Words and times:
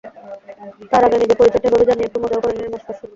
তার 0.91 1.03
আগে 1.07 1.17
নিজের 1.21 1.37
পরিচয়টা 1.39 1.67
এভাবে 1.69 1.87
জানিয়ে 1.89 2.07
একটু 2.07 2.19
মজাও 2.23 2.41
করে 2.43 2.53
নিলেন 2.55 2.71
মাশরাফি। 2.75 3.05